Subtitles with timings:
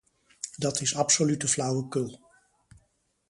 [0.55, 2.19] Dat is absolute flauwekul.